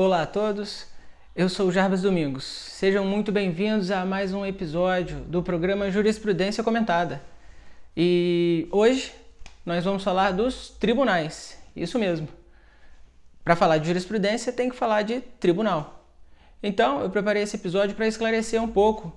Olá 0.00 0.22
a 0.22 0.26
todos, 0.26 0.86
eu 1.34 1.48
sou 1.48 1.72
Jarbas 1.72 2.02
Domingos. 2.02 2.44
Sejam 2.44 3.04
muito 3.04 3.32
bem-vindos 3.32 3.90
a 3.90 4.04
mais 4.04 4.32
um 4.32 4.46
episódio 4.46 5.16
do 5.22 5.42
programa 5.42 5.90
Jurisprudência 5.90 6.62
Comentada. 6.62 7.20
E 7.96 8.68
hoje 8.70 9.12
nós 9.66 9.84
vamos 9.84 10.04
falar 10.04 10.30
dos 10.30 10.68
tribunais, 10.68 11.58
isso 11.74 11.98
mesmo. 11.98 12.28
Para 13.42 13.56
falar 13.56 13.78
de 13.78 13.88
jurisprudência 13.88 14.52
tem 14.52 14.70
que 14.70 14.76
falar 14.76 15.02
de 15.02 15.20
tribunal. 15.20 16.08
Então 16.62 17.00
eu 17.00 17.10
preparei 17.10 17.42
esse 17.42 17.56
episódio 17.56 17.96
para 17.96 18.06
esclarecer 18.06 18.62
um 18.62 18.68
pouco 18.68 19.12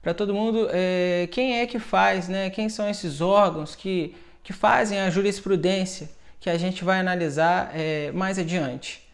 para 0.00 0.14
todo 0.14 0.32
mundo 0.32 0.68
é, 0.70 1.28
quem 1.32 1.58
é 1.58 1.66
que 1.66 1.80
faz, 1.80 2.28
né? 2.28 2.50
quem 2.50 2.68
são 2.68 2.88
esses 2.88 3.20
órgãos 3.20 3.74
que, 3.74 4.14
que 4.44 4.52
fazem 4.52 5.00
a 5.00 5.10
jurisprudência 5.10 6.08
que 6.38 6.48
a 6.48 6.56
gente 6.56 6.84
vai 6.84 7.00
analisar 7.00 7.72
é, 7.74 8.12
mais 8.12 8.38
adiante. 8.38 9.09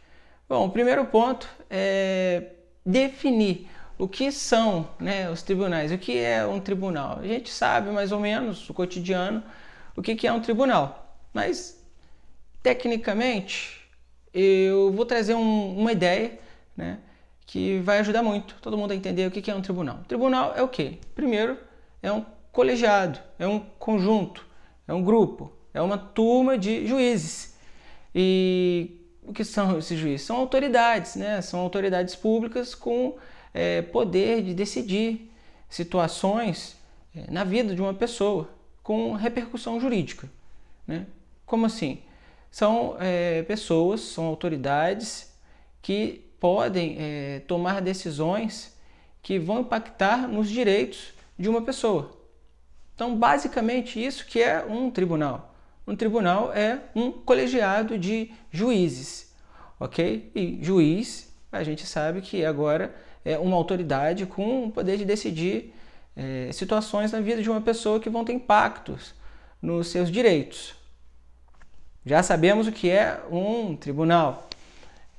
Bom, 0.48 0.66
o 0.66 0.70
primeiro 0.70 1.04
ponto 1.06 1.48
é 1.68 2.52
definir 2.84 3.68
o 3.98 4.06
que 4.06 4.30
são 4.30 4.88
né, 5.00 5.28
os 5.28 5.42
tribunais, 5.42 5.90
o 5.90 5.98
que 5.98 6.16
é 6.16 6.46
um 6.46 6.60
tribunal. 6.60 7.18
A 7.18 7.26
gente 7.26 7.50
sabe 7.50 7.90
mais 7.90 8.12
ou 8.12 8.20
menos, 8.20 8.68
no 8.68 8.72
cotidiano, 8.72 9.42
o 9.96 10.02
que, 10.02 10.14
que 10.14 10.24
é 10.24 10.32
um 10.32 10.40
tribunal, 10.40 11.18
mas 11.32 11.84
tecnicamente 12.62 13.80
eu 14.32 14.92
vou 14.92 15.04
trazer 15.04 15.34
um, 15.34 15.78
uma 15.78 15.90
ideia 15.90 16.38
né, 16.76 17.00
que 17.44 17.80
vai 17.80 17.98
ajudar 17.98 18.22
muito 18.22 18.54
todo 18.60 18.78
mundo 18.78 18.92
a 18.92 18.94
entender 18.94 19.26
o 19.26 19.32
que, 19.32 19.42
que 19.42 19.50
é 19.50 19.54
um 19.54 19.62
tribunal. 19.62 19.98
Tribunal 20.06 20.52
é 20.54 20.62
o 20.62 20.68
quê? 20.68 20.98
Primeiro, 21.12 21.58
é 22.00 22.12
um 22.12 22.24
colegiado, 22.52 23.18
é 23.36 23.48
um 23.48 23.58
conjunto, 23.58 24.46
é 24.86 24.94
um 24.94 25.02
grupo, 25.02 25.50
é 25.74 25.82
uma 25.82 25.98
turma 25.98 26.56
de 26.56 26.86
juízes. 26.86 27.56
E 28.14 29.05
o 29.26 29.32
que 29.32 29.44
são 29.44 29.78
esses 29.78 29.98
juízes? 29.98 30.26
São 30.26 30.36
autoridades, 30.36 31.16
né? 31.16 31.40
São 31.42 31.60
autoridades 31.60 32.14
públicas 32.14 32.74
com 32.74 33.16
é, 33.52 33.82
poder 33.82 34.42
de 34.42 34.54
decidir 34.54 35.32
situações 35.68 36.76
é, 37.14 37.30
na 37.30 37.44
vida 37.44 37.74
de 37.74 37.80
uma 37.80 37.94
pessoa 37.94 38.48
com 38.82 39.12
repercussão 39.14 39.80
jurídica. 39.80 40.28
Né? 40.86 41.06
Como 41.44 41.66
assim? 41.66 42.02
São 42.50 42.96
é, 43.00 43.42
pessoas, 43.42 44.00
são 44.00 44.26
autoridades 44.26 45.32
que 45.82 46.24
podem 46.38 46.96
é, 46.98 47.40
tomar 47.40 47.80
decisões 47.80 48.76
que 49.22 49.38
vão 49.38 49.60
impactar 49.60 50.28
nos 50.28 50.48
direitos 50.48 51.12
de 51.38 51.48
uma 51.48 51.62
pessoa. 51.62 52.16
Então, 52.94 53.16
basicamente, 53.16 54.02
isso 54.02 54.24
que 54.24 54.40
é 54.40 54.64
um 54.64 54.90
tribunal. 54.90 55.55
Um 55.86 55.94
tribunal 55.94 56.52
é 56.52 56.80
um 56.94 57.12
colegiado 57.12 57.96
de 57.96 58.32
juízes, 58.50 59.32
ok? 59.78 60.32
E 60.34 60.58
juiz, 60.60 61.32
a 61.52 61.62
gente 61.62 61.86
sabe 61.86 62.20
que 62.20 62.44
agora 62.44 62.94
é 63.24 63.38
uma 63.38 63.56
autoridade 63.56 64.26
com 64.26 64.64
o 64.64 64.70
poder 64.72 64.96
de 64.98 65.04
decidir 65.04 65.72
é, 66.16 66.50
situações 66.52 67.12
na 67.12 67.20
vida 67.20 67.40
de 67.40 67.48
uma 67.48 67.60
pessoa 67.60 68.00
que 68.00 68.10
vão 68.10 68.24
ter 68.24 68.32
impactos 68.32 69.14
nos 69.62 69.86
seus 69.88 70.10
direitos. 70.10 70.74
Já 72.04 72.22
sabemos 72.22 72.66
o 72.66 72.72
que 72.72 72.90
é 72.90 73.20
um 73.30 73.76
tribunal, 73.76 74.48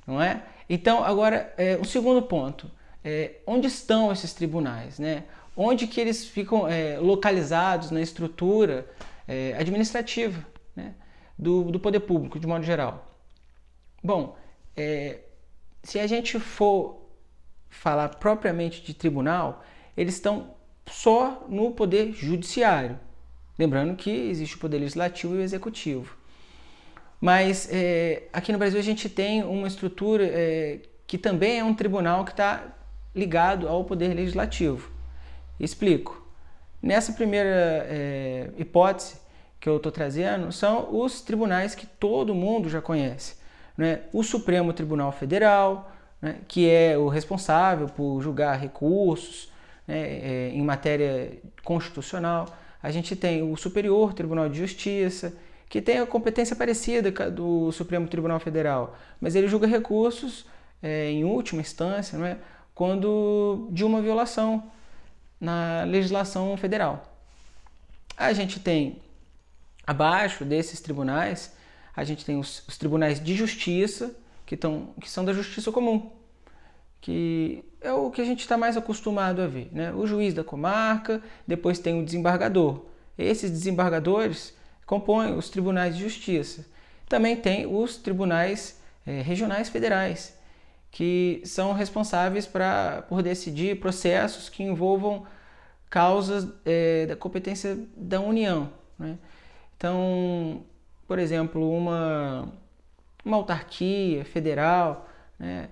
não 0.05 0.21
é? 0.21 0.43
Então, 0.69 1.03
agora, 1.03 1.53
é, 1.57 1.77
um 1.77 1.83
segundo 1.85 2.21
ponto. 2.21 2.69
É, 3.03 3.35
onde 3.45 3.67
estão 3.67 4.11
esses 4.11 4.33
tribunais? 4.33 4.99
Né? 4.99 5.23
Onde 5.55 5.87
que 5.87 5.99
eles 6.01 6.25
ficam 6.25 6.67
é, 6.67 6.97
localizados 6.99 7.89
na 7.89 8.01
estrutura 8.01 8.85
é, 9.25 9.55
administrativa? 9.57 10.45
Né, 10.77 10.93
do, 11.37 11.63
do 11.71 11.79
poder 11.79 12.01
público, 12.01 12.39
de 12.39 12.45
modo 12.45 12.63
geral. 12.63 13.17
Bom, 14.03 14.37
é, 14.75 15.21
se 15.83 15.99
a 15.99 16.05
gente 16.05 16.39
for 16.39 17.01
falar 17.69 18.09
propriamente 18.09 18.81
de 18.83 18.93
tribunal, 18.93 19.63
eles 19.97 20.13
estão 20.13 20.55
só 20.85 21.45
no 21.49 21.71
poder 21.71 22.13
judiciário. 22.13 22.97
Lembrando 23.57 23.95
que 23.95 24.11
existe 24.11 24.55
o 24.55 24.59
poder 24.59 24.77
legislativo 24.77 25.35
e 25.35 25.39
o 25.39 25.41
executivo. 25.41 26.15
Mas 27.19 27.67
é, 27.71 28.27
aqui 28.31 28.51
no 28.51 28.59
Brasil 28.59 28.79
a 28.79 28.83
gente 28.83 29.09
tem 29.09 29.43
uma 29.43 29.67
estrutura 29.67 30.23
é, 30.23 30.79
que 31.07 31.17
também 31.17 31.59
é 31.59 31.63
um 31.63 31.73
tribunal 31.73 32.23
que 32.23 32.31
está 32.31 32.63
ligado 33.15 33.67
ao 33.67 33.83
poder 33.83 34.13
legislativo. 34.13 34.91
Explico. 35.59 36.23
Nessa 36.79 37.11
primeira 37.13 37.87
é, 37.89 38.51
hipótese, 38.57 39.19
que 39.59 39.67
eu 39.67 39.77
estou 39.77 39.91
trazendo 39.91 40.51
são 40.51 40.87
os 41.01 41.21
tribunais 41.21 41.75
que 41.75 41.85
todo 41.85 42.33
mundo 42.35 42.69
já 42.69 42.81
conhece. 42.81 43.35
Né? 43.77 44.01
O 44.13 44.23
Supremo 44.23 44.73
Tribunal 44.73 45.11
Federal, 45.11 45.91
né? 46.21 46.37
que 46.47 46.69
é 46.69 46.97
o 46.97 47.07
responsável 47.07 47.87
por 47.87 48.21
julgar 48.21 48.59
recursos 48.59 49.51
né? 49.87 49.97
é, 49.97 50.51
em 50.53 50.61
matéria 50.61 51.37
constitucional. 51.63 52.47
A 52.81 52.91
gente 52.91 53.15
tem 53.15 53.41
o 53.41 53.55
Superior 53.55 54.13
Tribunal 54.13 54.49
de 54.49 54.57
Justiça, 54.57 55.33
que 55.69 55.81
tem 55.81 55.99
a 55.99 56.05
competência 56.05 56.55
parecida 56.55 57.11
do 57.29 57.71
Supremo 57.71 58.07
Tribunal 58.07 58.39
Federal, 58.39 58.95
mas 59.19 59.35
ele 59.35 59.47
julga 59.47 59.67
recursos 59.67 60.45
é, 60.81 61.11
em 61.11 61.25
última 61.25 61.61
instância, 61.61 62.15
é? 62.17 62.37
quando 62.73 63.67
de 63.71 63.83
uma 63.83 64.01
violação 64.01 64.63
na 65.39 65.83
legislação 65.83 66.55
federal. 66.57 67.13
A 68.15 68.33
gente 68.33 68.59
tem 68.59 68.97
Abaixo 69.87 70.43
desses 70.43 70.81
tribunais, 70.81 71.55
a 71.95 72.03
gente 72.03 72.25
tem 72.25 72.37
os, 72.37 72.61
os 72.67 72.77
tribunais 72.77 73.23
de 73.23 73.33
justiça, 73.33 74.13
que, 74.45 74.57
tão, 74.57 74.89
que 75.01 75.09
são 75.09 75.23
da 75.23 75.31
justiça 75.31 75.71
comum, 75.71 76.11
que 76.99 77.63
é 77.79 77.91
o 77.93 78.11
que 78.11 78.21
a 78.21 78.25
gente 78.25 78.41
está 78.41 78.57
mais 78.57 78.75
acostumado 78.75 79.41
a 79.41 79.47
ver. 79.47 79.69
Né? 79.71 79.93
O 79.93 80.05
juiz 80.05 80.33
da 80.33 80.43
comarca, 80.43 81.21
depois 81.47 81.79
tem 81.79 81.99
o 81.99 82.03
desembargador. 82.03 82.85
Esses 83.17 83.49
desembargadores 83.49 84.53
compõem 84.85 85.35
os 85.37 85.49
tribunais 85.49 85.95
de 85.95 86.03
justiça. 86.03 86.65
Também 87.07 87.37
tem 87.37 87.65
os 87.65 87.95
tribunais 87.95 88.81
é, 89.05 89.21
regionais 89.21 89.69
federais, 89.69 90.37
que 90.91 91.41
são 91.45 91.71
responsáveis 91.71 92.45
pra, 92.45 93.05
por 93.07 93.23
decidir 93.23 93.79
processos 93.79 94.49
que 94.49 94.63
envolvam 94.63 95.25
causas 95.89 96.47
é, 96.65 97.05
da 97.05 97.15
competência 97.15 97.79
da 97.95 98.19
União. 98.19 98.69
Né? 98.99 99.17
Então, 99.77 100.65
por 101.07 101.19
exemplo, 101.19 101.71
uma, 101.71 102.51
uma 103.23 103.37
autarquia 103.37 104.25
federal, 104.25 105.07
né, 105.37 105.69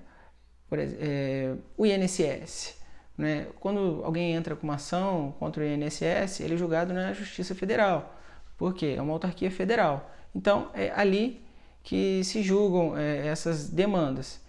por, 0.69 0.77
é, 0.79 1.55
o 1.75 1.85
INSS. 1.85 2.79
Né, 3.17 3.47
quando 3.59 4.01
alguém 4.03 4.33
entra 4.33 4.55
com 4.55 4.63
uma 4.63 4.75
ação 4.75 5.33
contra 5.39 5.63
o 5.63 5.65
INSS, 5.65 6.41
ele 6.41 6.53
é 6.53 6.57
julgado 6.57 6.93
na 6.93 7.13
Justiça 7.13 7.55
Federal. 7.55 8.13
Por 8.57 8.73
quê? 8.73 8.95
É 8.97 9.01
uma 9.01 9.13
autarquia 9.13 9.49
federal. 9.49 10.11
Então, 10.33 10.69
é 10.73 10.91
ali 10.95 11.41
que 11.83 12.23
se 12.23 12.43
julgam 12.43 12.97
é, 12.97 13.27
essas 13.27 13.69
demandas. 13.69 14.41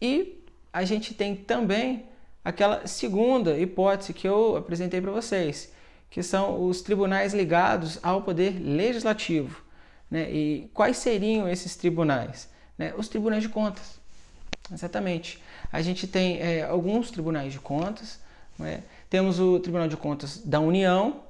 E 0.00 0.44
a 0.72 0.84
gente 0.84 1.14
tem 1.14 1.34
também 1.34 2.06
aquela 2.44 2.86
segunda 2.86 3.58
hipótese 3.58 4.12
que 4.12 4.26
eu 4.26 4.56
apresentei 4.56 5.00
para 5.00 5.10
vocês, 5.10 5.72
que 6.10 6.22
são 6.22 6.66
os 6.66 6.82
tribunais 6.82 7.32
ligados 7.32 7.98
ao 8.02 8.22
poder 8.22 8.58
legislativo. 8.60 9.62
Né? 10.10 10.30
E 10.30 10.70
quais 10.74 10.96
seriam 10.96 11.48
esses 11.48 11.76
tribunais? 11.76 12.48
Né? 12.76 12.92
Os 12.96 13.08
tribunais 13.08 13.42
de 13.42 13.48
contas. 13.48 14.00
Exatamente. 14.72 15.40
A 15.72 15.80
gente 15.80 16.06
tem 16.08 16.40
é, 16.40 16.64
alguns 16.64 17.10
tribunais 17.12 17.52
de 17.52 17.60
contas. 17.60 18.18
Né? 18.58 18.82
Temos 19.08 19.38
o 19.38 19.60
Tribunal 19.60 19.88
de 19.88 19.96
Contas 19.96 20.38
da 20.38 20.60
União, 20.60 21.22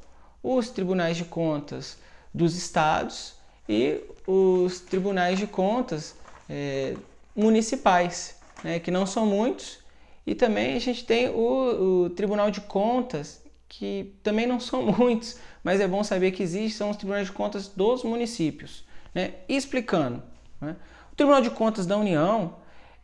os 0.42 0.70
tribunais 0.70 1.16
de 1.16 1.24
contas 1.24 1.98
dos 2.32 2.56
estados 2.56 3.34
e 3.68 4.00
os 4.26 4.80
tribunais 4.80 5.38
de 5.38 5.46
contas 5.46 6.16
é, 6.48 6.94
municipais, 7.36 8.36
né? 8.64 8.78
que 8.78 8.90
não 8.90 9.04
são 9.04 9.26
muitos. 9.26 9.78
E 10.26 10.34
também 10.34 10.76
a 10.76 10.78
gente 10.78 11.04
tem 11.04 11.28
o, 11.28 12.04
o 12.04 12.10
Tribunal 12.10 12.50
de 12.50 12.60
Contas 12.60 13.42
que 13.70 14.16
também 14.22 14.46
não 14.46 14.60
são 14.60 14.82
muitos, 14.98 15.38
mas 15.64 15.80
é 15.80 15.88
bom 15.88 16.04
saber 16.04 16.32
que 16.32 16.42
existem, 16.42 16.68
são 16.70 16.90
os 16.90 16.96
tribunais 16.98 17.28
de 17.28 17.32
contas 17.32 17.68
dos 17.68 18.04
municípios. 18.04 18.84
Né? 19.12 19.34
explicando, 19.48 20.22
né? 20.60 20.76
o 21.10 21.16
Tribunal 21.16 21.40
de 21.40 21.50
Contas 21.50 21.84
da 21.84 21.96
União 21.96 22.54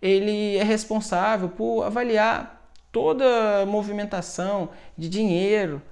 ele 0.01 0.57
é 0.57 0.63
responsável 0.63 1.49
por 1.49 1.83
avaliar 1.83 2.71
toda 2.93 3.63
a 3.63 3.67
movimentação 3.67 4.69
de 4.97 5.09
dinheiro 5.09 5.83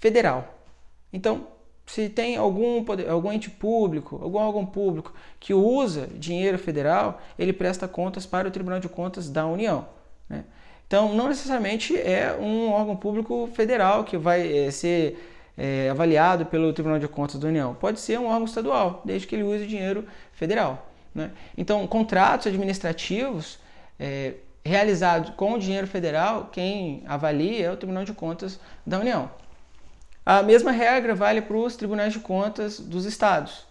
federal. 0.00 0.52
Então, 1.12 1.46
se 1.86 2.08
tem 2.08 2.36
algum, 2.36 2.84
algum 3.08 3.32
ente 3.32 3.50
público, 3.50 4.18
algum 4.20 4.38
órgão 4.38 4.66
público 4.66 5.14
que 5.38 5.54
usa 5.54 6.08
dinheiro 6.08 6.58
federal, 6.58 7.20
ele 7.38 7.52
presta 7.52 7.86
contas 7.86 8.26
para 8.26 8.48
o 8.48 8.50
Tribunal 8.50 8.80
de 8.80 8.88
Contas 8.88 9.28
da 9.28 9.46
União. 9.46 9.86
Então, 10.94 11.12
não 11.12 11.26
necessariamente 11.26 11.98
é 11.98 12.36
um 12.38 12.70
órgão 12.70 12.94
público 12.94 13.50
federal 13.52 14.04
que 14.04 14.16
vai 14.16 14.66
é, 14.66 14.70
ser 14.70 15.18
é, 15.58 15.90
avaliado 15.90 16.46
pelo 16.46 16.72
Tribunal 16.72 17.00
de 17.00 17.08
Contas 17.08 17.40
da 17.40 17.48
União. 17.48 17.74
Pode 17.74 17.98
ser 17.98 18.16
um 18.20 18.26
órgão 18.26 18.44
estadual, 18.44 19.02
desde 19.04 19.26
que 19.26 19.34
ele 19.34 19.42
use 19.42 19.66
dinheiro 19.66 20.06
federal. 20.34 20.88
Né? 21.12 21.32
Então, 21.58 21.84
contratos 21.88 22.46
administrativos 22.46 23.58
é, 23.98 24.34
realizados 24.64 25.30
com 25.30 25.58
dinheiro 25.58 25.88
federal, 25.88 26.50
quem 26.52 27.02
avalia 27.08 27.66
é 27.66 27.72
o 27.72 27.76
Tribunal 27.76 28.04
de 28.04 28.12
Contas 28.12 28.60
da 28.86 29.00
União. 29.00 29.28
A 30.24 30.44
mesma 30.44 30.70
regra 30.70 31.12
vale 31.12 31.42
para 31.42 31.56
os 31.56 31.74
tribunais 31.74 32.12
de 32.12 32.20
contas 32.20 32.78
dos 32.78 33.04
estados. 33.04 33.66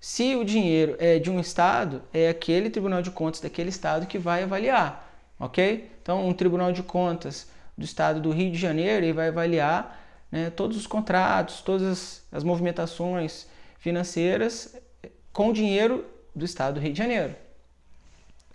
Se 0.00 0.34
o 0.34 0.44
dinheiro 0.44 0.96
é 0.98 1.20
de 1.20 1.30
um 1.30 1.38
estado, 1.38 2.02
é 2.12 2.28
aquele 2.28 2.68
tribunal 2.68 3.00
de 3.00 3.12
contas 3.12 3.40
daquele 3.40 3.68
estado 3.68 4.08
que 4.08 4.18
vai 4.18 4.42
avaliar, 4.42 5.11
ok? 5.42 5.90
Então, 6.00 6.26
um 6.26 6.32
tribunal 6.32 6.72
de 6.72 6.84
contas 6.84 7.50
do 7.76 7.84
estado 7.84 8.20
do 8.20 8.30
Rio 8.30 8.52
de 8.52 8.58
Janeiro 8.58 9.04
ele 9.04 9.12
vai 9.12 9.28
avaliar 9.28 10.00
né, 10.30 10.50
todos 10.50 10.76
os 10.76 10.86
contratos, 10.86 11.60
todas 11.60 12.22
as 12.30 12.44
movimentações 12.44 13.48
financeiras 13.78 14.76
com 15.32 15.52
dinheiro 15.52 16.06
do 16.34 16.44
estado 16.44 16.74
do 16.74 16.80
Rio 16.80 16.92
de 16.92 16.98
Janeiro. 16.98 17.34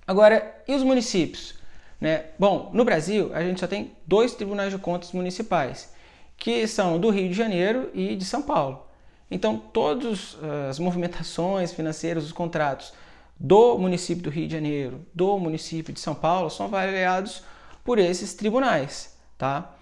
Agora, 0.08 0.64
e 0.66 0.74
os 0.74 0.82
municípios? 0.82 1.56
Né? 2.00 2.28
Bom, 2.40 2.72
no 2.74 2.86
Brasil 2.86 3.32
a 3.34 3.44
gente 3.44 3.60
só 3.60 3.68
tem 3.68 3.92
dois 4.06 4.34
tribunais 4.34 4.72
de 4.72 4.80
contas 4.80 5.12
municipais, 5.12 5.94
que 6.38 6.66
são 6.68 6.98
do 6.98 7.10
Rio 7.10 7.28
de 7.28 7.34
Janeiro 7.34 7.92
e 7.94 8.16
de 8.16 8.24
São 8.24 8.42
Paulo. 8.42 8.88
Então, 9.30 9.58
todas 9.58 10.38
eh, 10.42 10.70
as 10.70 10.80
movimentações 10.80 11.74
financeiras, 11.74 12.24
os 12.24 12.32
contratos 12.32 12.94
do 13.40 13.78
município 13.78 14.24
do 14.24 14.30
Rio 14.30 14.48
de 14.48 14.54
Janeiro, 14.54 15.06
do 15.14 15.38
município 15.38 15.94
de 15.94 16.00
São 16.00 16.16
Paulo, 16.16 16.50
são 16.50 16.66
avaliados 16.66 17.44
por 17.84 18.00
esses 18.00 18.34
tribunais, 18.34 19.18
tá? 19.38 19.76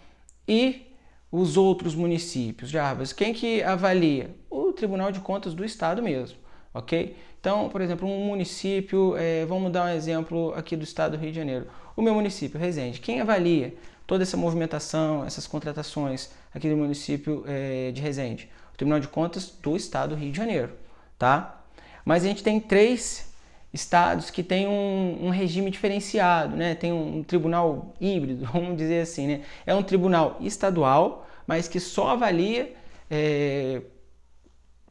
E 0.47 0.93
os 1.31 1.57
outros 1.57 1.95
municípios, 1.95 2.69
Jarbas, 2.69 3.11
quem 3.11 3.33
que 3.33 3.63
avalia? 3.63 4.35
O 4.49 4.71
Tribunal 4.71 5.11
de 5.11 5.19
Contas 5.19 5.53
do 5.53 5.65
Estado 5.65 6.01
mesmo, 6.01 6.37
ok? 6.73 7.15
Então, 7.39 7.69
por 7.69 7.81
exemplo, 7.81 8.07
um 8.07 8.25
município, 8.25 9.15
é, 9.17 9.45
vamos 9.45 9.71
dar 9.71 9.85
um 9.85 9.89
exemplo 9.89 10.53
aqui 10.55 10.75
do 10.75 10.83
Estado 10.83 11.17
do 11.17 11.21
Rio 11.21 11.31
de 11.31 11.37
Janeiro. 11.37 11.67
O 11.95 12.01
meu 12.01 12.13
município, 12.13 12.59
Resende, 12.59 12.99
quem 12.99 13.21
avalia 13.21 13.75
toda 14.07 14.23
essa 14.23 14.35
movimentação, 14.35 15.23
essas 15.25 15.47
contratações 15.47 16.29
aqui 16.53 16.69
do 16.69 16.77
município 16.77 17.43
é, 17.47 17.91
de 17.91 18.01
Resende? 18.01 18.49
O 18.73 18.77
Tribunal 18.77 18.99
de 18.99 19.07
Contas 19.07 19.49
do 19.61 19.75
Estado 19.75 20.15
do 20.15 20.19
Rio 20.19 20.31
de 20.31 20.37
Janeiro, 20.37 20.73
tá? 21.17 21.63
Mas 22.03 22.23
a 22.23 22.27
gente 22.27 22.43
tem 22.43 22.59
três 22.59 23.34
estados 23.75 24.29
que 24.29 24.41
têm 24.41 24.67
um, 24.67 25.27
um 25.27 25.29
regime 25.29 25.69
diferenciado, 25.69 26.55
né? 26.55 26.73
Tem 26.73 26.91
um, 26.91 27.23
tribunal 27.23 27.93
híbrido, 27.99 28.45
vamos 28.51 28.77
dizer 28.77 29.01
assim, 29.01 29.27
né? 29.27 29.41
É 29.65 29.75
um 29.75 29.83
tribunal 29.83 30.37
estadual, 30.41 31.27
mas 31.45 31.67
que 31.67 31.79
só 31.79 32.09
avalia 32.09 32.73
é, 33.11 33.81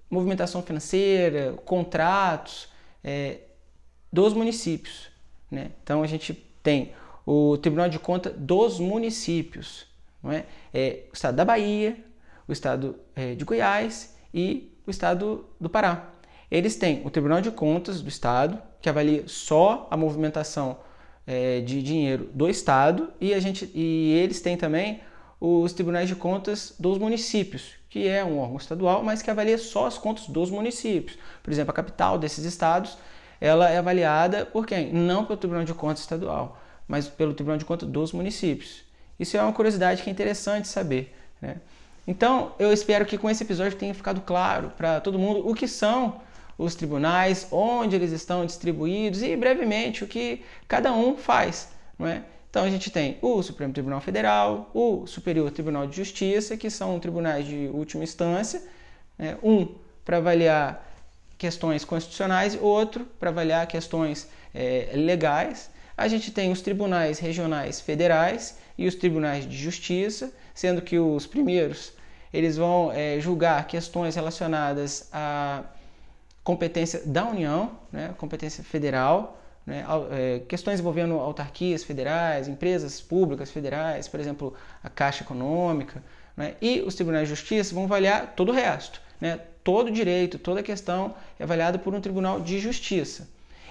movimentação 0.09 0.63
financeira, 0.63 1.55
contratos 1.65 2.69
é, 3.03 3.39
dos 4.13 4.33
municípios, 4.35 5.09
né? 5.51 5.71
Então 5.83 6.03
a 6.03 6.07
gente 6.07 6.33
tem 6.63 6.93
o 7.27 7.57
Tribunal 7.57 7.89
de 7.89 7.99
Conta 7.99 8.31
dos 8.31 8.79
municípios, 8.79 9.87
não 10.23 10.31
é? 10.31 10.45
é 10.73 11.05
o 11.11 11.15
estado 11.15 11.35
da 11.35 11.45
Bahia, 11.45 11.97
o 12.47 12.53
estado 12.53 12.97
é, 13.17 13.35
de 13.35 13.45
Goiás 13.45 14.15
e 14.33 14.77
o 14.87 14.91
estado 14.91 15.47
do 15.59 15.71
Pará. 15.71 16.14
Eles 16.55 16.77
têm 16.77 17.03
o 17.05 17.11
Tribunal 17.11 17.41
de 17.41 17.51
Contas 17.51 18.01
do 18.01 18.09
Estado, 18.09 18.63
que 18.81 18.89
avalia 18.89 19.25
só 19.27 19.89
a 19.91 19.97
movimentação 19.97 20.79
é, 21.27 21.61
de 21.61 21.83
dinheiro 21.83 22.31
do 22.33 22.49
Estado, 22.49 23.13
e, 23.21 23.35
a 23.35 23.41
gente, 23.41 23.69
e 23.75 24.13
eles 24.13 24.41
têm 24.41 24.57
também 24.57 25.01
os 25.41 25.73
Tribunais 25.73 26.07
de 26.07 26.15
Contas 26.15 26.73
dos 26.79 26.97
municípios, 26.97 27.73
que 27.91 28.07
é 28.07 28.25
um 28.25 28.39
órgão 28.39 28.57
estadual, 28.57 29.03
mas 29.03 29.21
que 29.21 29.29
avalia 29.29 29.59
só 29.59 29.87
as 29.87 29.99
contas 29.99 30.29
dos 30.29 30.49
municípios. 30.49 31.19
Por 31.43 31.53
exemplo, 31.53 31.73
a 31.73 31.75
capital 31.75 32.19
desses 32.19 32.45
estados 32.45 32.97
ela 33.41 33.69
é 33.69 33.79
avaliada 33.79 34.47
por 34.47 34.65
quem? 34.65 34.93
Não 34.93 35.25
pelo 35.25 35.37
Tribunal 35.37 35.65
de 35.65 35.75
Contas 35.75 36.03
estadual, 36.03 36.57
mas 36.87 37.09
pelo 37.09 37.35
Tribunal 37.35 37.59
de 37.59 37.65
Contas 37.65 37.89
dos 37.89 38.13
municípios. 38.13 38.85
Isso 39.19 39.37
é 39.37 39.43
uma 39.43 39.53
curiosidade 39.53 40.05
que 40.05 40.09
é 40.09 40.13
interessante 40.13 40.69
saber. 40.69 41.13
Né? 41.43 41.57
Então, 42.07 42.53
eu 42.61 42.73
espero 42.73 43.05
que 43.05 43.19
com 43.19 43.29
esse 43.29 43.43
episódio 43.43 43.77
tenha 43.77 43.93
ficado 43.93 44.21
claro 44.21 44.73
para 44.77 45.01
todo 45.01 45.19
mundo 45.19 45.49
o 45.49 45.53
que 45.53 45.67
são 45.67 46.23
os 46.57 46.75
tribunais, 46.75 47.47
onde 47.51 47.97
eles 47.97 48.13
estão 48.13 48.47
distribuídos 48.47 49.23
e 49.23 49.37
brevemente 49.37 50.05
o 50.05 50.07
que 50.07 50.43
cada 50.69 50.93
um 50.93 51.17
faz, 51.17 51.69
não 51.99 52.07
é? 52.07 52.23
Então 52.49 52.63
a 52.63 52.71
gente 52.71 52.89
tem 52.89 53.19
o 53.21 53.43
Supremo 53.43 53.73
Tribunal 53.73 54.01
Federal, 54.01 54.71
o 54.73 55.09
Superior 55.09 55.51
Tribunal 55.51 55.89
de 55.89 55.97
Justiça, 55.97 56.57
que 56.57 56.71
são 56.71 57.01
tribunais 57.01 57.45
de 57.45 57.69
última 57.73 58.05
instância, 58.05 58.63
né? 59.19 59.37
um 59.43 59.67
para 60.05 60.19
avaliar 60.19 60.89
questões 61.37 61.85
constitucionais, 61.85 62.57
outro 62.61 63.07
para 63.19 63.31
avaliar 63.31 63.67
questões 63.67 64.29
é, 64.55 64.91
legais. 64.95 65.69
A 65.97 66.07
gente 66.07 66.31
tem 66.31 66.53
os 66.53 66.61
tribunais 66.61 67.19
regionais 67.19 67.81
federais 67.81 68.57
e 68.79 68.87
os 68.87 68.95
tribunais 68.95 69.49
de 69.49 69.57
justiça, 69.57 70.33
sendo 70.55 70.81
que 70.81 70.97
os 70.97 71.27
primeiros 71.27 71.93
eles 72.33 72.57
vão 72.57 72.93
é, 72.93 73.19
julgar 73.21 73.67
questões 73.67 74.17
relacionadas 74.17 75.09
à 75.13 75.65
competência 76.45 77.01
da 77.07 77.27
União, 77.27 77.73
né, 77.91 78.15
competência 78.19 78.63
federal, 78.63 79.41
né, 79.67 79.85
é, 80.11 80.43
questões 80.47 80.79
envolvendo 80.79 81.15
autarquias 81.15 81.83
federais, 81.83 82.47
empresas 82.47 83.01
públicas 83.01 83.51
federais, 83.51 84.07
por 84.07 84.21
exemplo, 84.21 84.55
a 84.83 84.91
Caixa 84.91 85.25
Econômica, 85.25 86.05
né, 86.37 86.55
e 86.61 86.83
os 86.83 86.95
tribunais 86.95 87.27
de 87.27 87.35
justiça 87.35 87.75
vão 87.75 87.85
avaliar 87.85 88.35
todo 88.37 88.51
o 88.51 88.53
resto. 88.53 89.01
Né, 89.19 89.41
todo 89.63 89.91
direito, 89.91 90.39
toda 90.39 90.63
questão 90.63 91.15
é 91.39 91.45
avaliada 91.45 91.79
por 91.79 91.95
um 91.95 92.01
tribunal 92.01 92.39
de 92.41 92.59
justiça. 92.59 93.27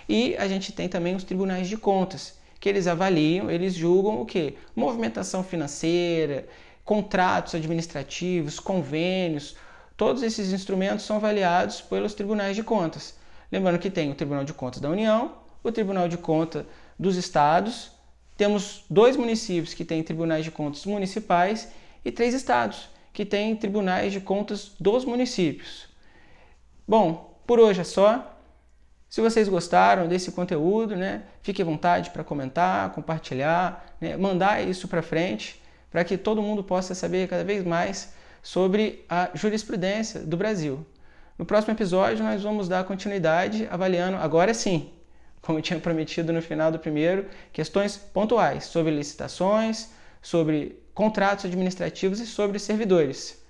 E 0.09 0.35
a 0.37 0.47
gente 0.47 0.71
tem 0.71 0.89
também 0.89 1.15
os 1.15 1.23
tribunais 1.23 1.69
de 1.69 1.77
contas, 1.77 2.39
que 2.59 2.67
eles 2.67 2.87
avaliam, 2.87 3.51
eles 3.51 3.75
julgam 3.75 4.19
o 4.21 4.25
que? 4.25 4.57
Movimentação 4.75 5.43
financeira, 5.43 6.47
contratos 6.83 7.53
administrativos, 7.53 8.59
convênios, 8.59 9.55
todos 9.95 10.23
esses 10.23 10.51
instrumentos 10.51 11.05
são 11.05 11.17
avaliados 11.17 11.81
pelos 11.81 12.13
tribunais 12.13 12.55
de 12.55 12.63
contas. 12.63 13.15
Lembrando 13.51 13.79
que 13.79 13.89
tem 13.89 14.11
o 14.11 14.15
Tribunal 14.15 14.43
de 14.43 14.53
Contas 14.53 14.81
da 14.81 14.89
União, 14.89 15.33
o 15.63 15.71
Tribunal 15.71 16.07
de 16.07 16.17
Contas 16.17 16.65
dos 16.97 17.15
Estados, 17.15 17.91
temos 18.35 18.83
dois 18.89 19.15
municípios 19.15 19.73
que 19.73 19.85
têm 19.85 20.03
tribunais 20.03 20.43
de 20.43 20.51
contas 20.51 20.85
municipais 20.85 21.71
e 22.03 22.11
três 22.11 22.33
estados 22.33 22.89
que 23.13 23.23
têm 23.23 23.55
tribunais 23.55 24.11
de 24.11 24.19
contas 24.19 24.71
dos 24.79 25.05
municípios. 25.05 25.87
Bom, 26.87 27.37
por 27.45 27.59
hoje 27.59 27.81
é 27.81 27.83
só. 27.83 28.29
Se 29.07 29.21
vocês 29.21 29.47
gostaram 29.47 30.07
desse 30.07 30.31
conteúdo, 30.31 30.95
né, 30.95 31.21
fique 31.43 31.61
à 31.61 31.65
vontade 31.65 32.09
para 32.09 32.23
comentar, 32.23 32.91
compartilhar, 32.91 33.95
né, 34.01 34.17
mandar 34.17 34.67
isso 34.67 34.87
para 34.87 35.03
frente 35.03 35.61
para 35.91 36.03
que 36.03 36.17
todo 36.17 36.41
mundo 36.41 36.63
possa 36.63 36.95
saber 36.95 37.29
cada 37.29 37.43
vez 37.43 37.63
mais 37.63 38.15
sobre 38.43 39.05
a 39.09 39.31
jurisprudência 39.33 40.19
do 40.19 40.37
Brasil. 40.37 40.85
No 41.39 41.45
próximo 41.45 41.73
episódio, 41.73 42.23
nós 42.23 42.43
vamos 42.43 42.67
dar 42.67 42.83
continuidade 42.83 43.67
avaliando, 43.71 44.17
agora 44.17 44.53
sim, 44.53 44.91
como 45.41 45.57
eu 45.57 45.63
tinha 45.63 45.79
prometido 45.79 46.31
no 46.31 46.41
final 46.41 46.71
do 46.71 46.77
primeiro, 46.77 47.25
questões 47.51 47.97
pontuais 47.97 48.65
sobre 48.65 48.91
licitações, 48.91 49.89
sobre 50.21 50.79
contratos 50.93 51.45
administrativos 51.45 52.19
e 52.19 52.27
sobre 52.27 52.59
servidores. 52.59 53.41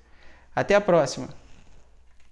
Até 0.55 0.75
a 0.75 0.81
próxima! 0.81 1.42